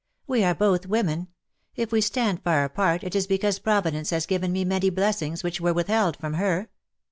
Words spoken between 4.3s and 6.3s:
me many blessings which were withheld